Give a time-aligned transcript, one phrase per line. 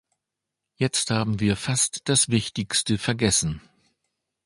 [0.77, 3.61] Jetzt haben wir fast das Wichtigste vergessen.